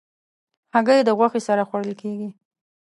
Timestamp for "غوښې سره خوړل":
1.17-1.93